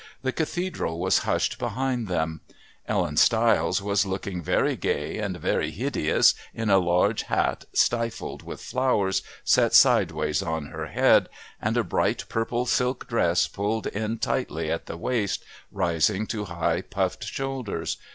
The 0.23 0.31
Cathedral 0.31 0.97
was 0.99 1.19
hushed 1.19 1.59
behind 1.59 2.07
them; 2.07 2.41
Ellen 2.87 3.17
Stiles 3.17 3.83
was 3.83 4.03
looking 4.03 4.41
very 4.41 4.75
gay 4.75 5.19
and 5.19 5.37
very 5.37 5.69
hideous 5.69 6.33
in 6.55 6.71
a 6.71 6.79
large 6.79 7.21
hat 7.21 7.65
stifled 7.71 8.41
with 8.41 8.63
flowers, 8.63 9.21
set 9.43 9.75
sideways 9.75 10.41
on 10.41 10.65
her 10.65 10.87
head, 10.87 11.29
and 11.61 11.77
a 11.77 11.83
bright 11.83 12.23
purple 12.29 12.65
silk 12.65 13.07
dress 13.07 13.47
pulled 13.47 13.85
in 13.85 14.17
tightly 14.17 14.71
at 14.71 14.87
the 14.87 14.97
waist, 14.97 15.45
rising 15.71 16.25
to 16.25 16.45
high 16.45 16.81
puffed 16.81 17.23
shoulders. 17.23 17.97